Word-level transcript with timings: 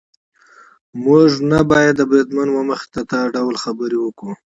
موږ 1.05 1.29
نه 1.51 1.59
باید 1.71 1.93
د 1.97 2.01
بریدمن 2.09 2.47
وه 2.51 2.63
مخې 2.69 2.87
ته 2.93 3.01
دا 3.11 3.21
ډول 3.35 3.55
خبرې 3.63 3.97
وکړو. 4.01 4.33